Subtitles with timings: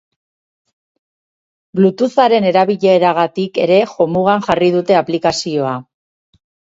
[1.79, 5.77] Bluetootharen erabileragatik ere jomugan jarri dute aplikazioa.